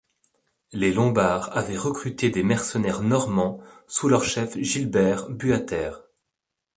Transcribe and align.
Les 0.71 0.91
Lombards 0.91 1.55
avaient 1.55 1.77
recruté 1.77 2.31
des 2.31 2.41
mercenaires 2.41 3.03
normands 3.03 3.59
sous 3.87 4.09
leur 4.09 4.23
chef 4.23 4.57
Gilbert 4.57 5.29
Buatère. 5.29 6.01